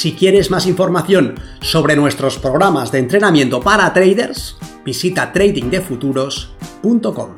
[0.00, 7.28] Si quieres más información sobre nuestros programas de entrenamiento para traders, visita tradingdefuturos.com.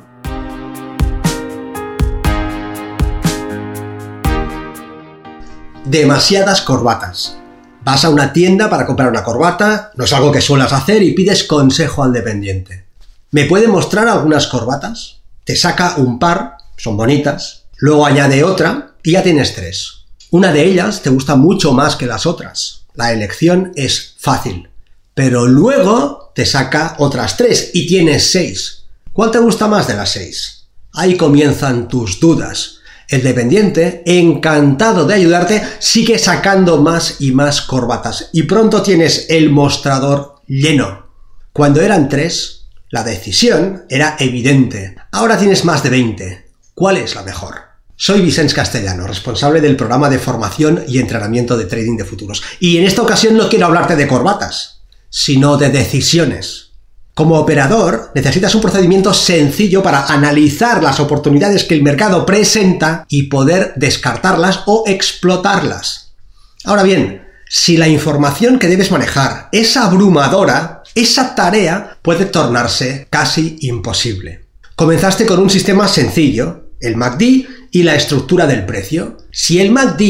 [5.83, 7.37] Demasiadas corbatas.
[7.83, 11.11] Vas a una tienda para comprar una corbata, no es algo que suelas hacer y
[11.11, 12.85] pides consejo al dependiente.
[13.31, 15.19] ¿Me puede mostrar algunas corbatas?
[15.43, 20.02] Te saca un par, son bonitas, luego añade otra y ya tienes tres.
[20.33, 22.85] Una de ellas te gusta mucho más que las otras.
[22.95, 24.67] La elección es fácil.
[25.13, 28.85] Pero luego te saca otras tres y tienes seis.
[29.11, 30.65] ¿Cuál te gusta más de las seis?
[30.91, 32.77] Ahí comienzan tus dudas.
[33.09, 38.31] El dependiente, encantado de ayudarte, sigue sacando más y más corbatas.
[38.33, 41.09] Y pronto tienes el mostrador lleno.
[41.53, 44.95] Cuando eran tres, la decisión era evidente.
[45.11, 46.45] Ahora tienes más de 20.
[46.73, 47.72] ¿Cuál es la mejor?
[47.95, 52.41] Soy Vicens Castellano, responsable del programa de formación y entrenamiento de trading de futuros.
[52.59, 56.71] Y en esta ocasión no quiero hablarte de corbatas, sino de decisiones.
[57.13, 63.23] Como operador, necesitas un procedimiento sencillo para analizar las oportunidades que el mercado presenta y
[63.23, 66.13] poder descartarlas o explotarlas.
[66.65, 73.57] Ahora bien, si la información que debes manejar es abrumadora, esa tarea puede tornarse casi
[73.61, 74.45] imposible.
[74.75, 79.17] Comenzaste con un sistema sencillo, el MACD y la estructura del precio.
[79.31, 80.01] Si el MACD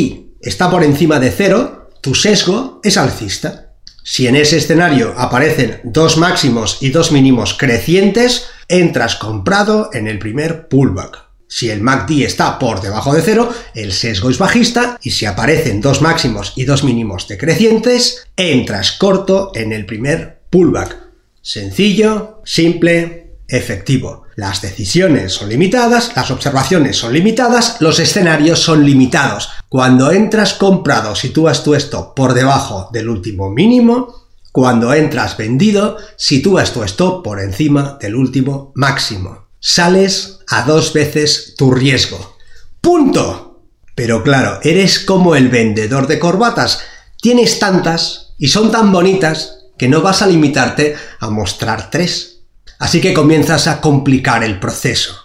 [0.42, 3.76] está por encima de cero, tu sesgo es alcista.
[4.04, 10.20] Si en ese escenario aparecen dos máximos y dos mínimos crecientes, entras comprado en el
[10.20, 11.24] primer pullback.
[11.48, 15.82] Si el MACD está por debajo de cero, el sesgo es bajista y si aparecen
[15.82, 20.98] dos máximos y dos mínimos decrecientes, entras corto en el primer pullback.
[21.42, 24.23] Sencillo, simple, efectivo.
[24.36, 29.50] Las decisiones son limitadas, las observaciones son limitadas, los escenarios son limitados.
[29.70, 34.28] Cuando entras comprado, sitúas tu stop por debajo del último mínimo.
[34.52, 39.50] Cuando entras vendido, sitúas tu stop por encima del último máximo.
[39.60, 42.38] Sales a dos veces tu riesgo.
[42.82, 43.62] ¡Punto!
[43.96, 46.82] Pero claro, eres como el vendedor de corbatas.
[47.22, 52.33] Tienes tantas y son tan bonitas que no vas a limitarte a mostrar tres
[52.80, 55.16] Así que comienzas a complicar el proceso.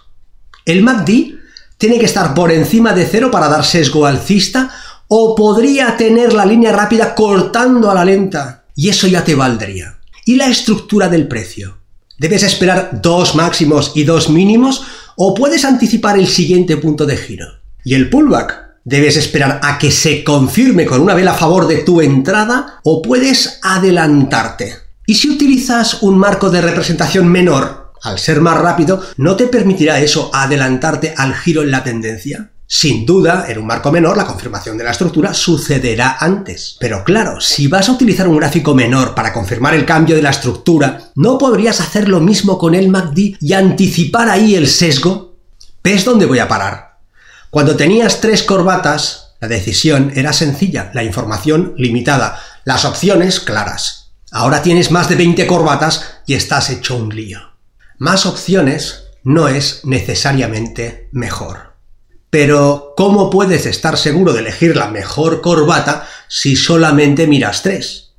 [0.65, 1.39] El MACD
[1.77, 4.69] tiene que estar por encima de cero para dar sesgo alcista
[5.07, 9.97] o podría tener la línea rápida cortando a la lenta y eso ya te valdría.
[10.25, 11.79] ¿Y la estructura del precio?
[12.19, 14.83] ¿Debes esperar dos máximos y dos mínimos
[15.15, 17.47] o puedes anticipar el siguiente punto de giro?
[17.83, 18.69] ¿Y el pullback?
[18.83, 23.01] ¿Debes esperar a que se confirme con una vela a favor de tu entrada o
[23.01, 24.88] puedes adelantarte?
[25.09, 27.93] ¿Y si utilizas un marco de representación menor?
[28.03, 32.51] Al ser más rápido, ¿no te permitirá eso adelantarte al giro en la tendencia?
[32.67, 36.77] Sin duda, en un marco menor, la confirmación de la estructura sucederá antes.
[36.79, 40.29] Pero claro, si vas a utilizar un gráfico menor para confirmar el cambio de la
[40.29, 45.39] estructura, ¿no podrías hacer lo mismo con el MACD y anticipar ahí el sesgo?
[45.83, 46.99] ¿Ves dónde voy a parar?
[47.49, 54.08] Cuando tenías tres corbatas, la decisión era sencilla, la información limitada, las opciones claras.
[54.31, 57.39] Ahora tienes más de 20 corbatas y estás hecho un lío.
[57.97, 61.73] Más opciones no es necesariamente mejor.
[62.29, 68.09] Pero, ¿cómo puedes estar seguro de elegir la mejor corbata si solamente miras tres?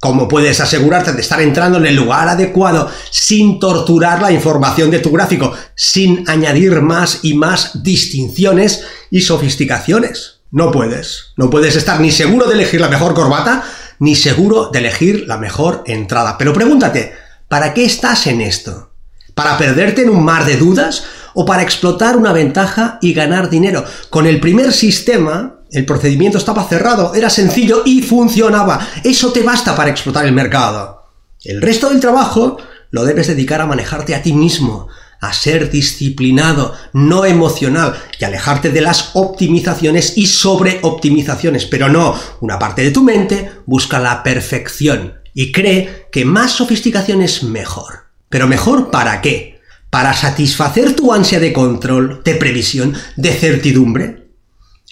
[0.00, 4.98] ¿Cómo puedes asegurarte de estar entrando en el lugar adecuado sin torturar la información de
[4.98, 10.40] tu gráfico, sin añadir más y más distinciones y sofisticaciones?
[10.50, 11.34] No puedes.
[11.36, 13.62] No puedes estar ni seguro de elegir la mejor corbata,
[14.00, 16.36] ni seguro de elegir la mejor entrada.
[16.36, 17.12] Pero pregúntate,
[17.48, 18.90] ¿para qué estás en esto?
[19.34, 21.04] ¿Para perderte en un mar de dudas
[21.34, 23.84] o para explotar una ventaja y ganar dinero?
[24.08, 28.80] Con el primer sistema, el procedimiento estaba cerrado, era sencillo y funcionaba.
[29.04, 31.04] Eso te basta para explotar el mercado.
[31.44, 32.58] El resto del trabajo
[32.90, 34.88] lo debes dedicar a manejarte a ti mismo,
[35.20, 41.66] a ser disciplinado, no emocional, y alejarte de las optimizaciones y sobreoptimizaciones.
[41.66, 47.22] Pero no, una parte de tu mente busca la perfección y cree que más sofisticación
[47.22, 48.06] es mejor.
[48.28, 49.60] Pero mejor para qué?
[49.90, 54.28] ¿Para satisfacer tu ansia de control, de previsión, de certidumbre?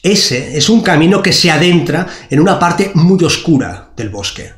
[0.02, 4.52] Ese es un camino que se adentra en una parte muy oscura, del bosque.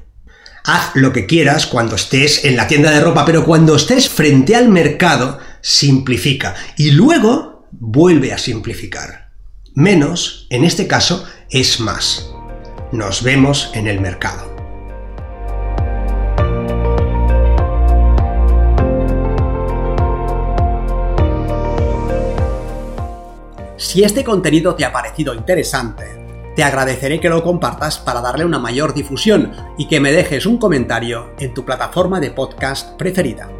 [0.64, 4.54] Haz lo que quieras cuando estés en la tienda de ropa, pero cuando estés frente
[4.54, 9.30] al mercado, simplifica y luego vuelve a simplificar.
[9.74, 12.30] Menos, en este caso, es más.
[12.92, 14.50] Nos vemos en el mercado.
[23.76, 26.04] Si este contenido te ha parecido interesante,
[26.54, 30.58] te agradeceré que lo compartas para darle una mayor difusión y que me dejes un
[30.58, 33.59] comentario en tu plataforma de podcast preferida.